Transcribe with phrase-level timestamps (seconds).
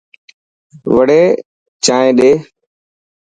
[0.95, 1.23] وڙي
[1.85, 2.31] چائن ڏي.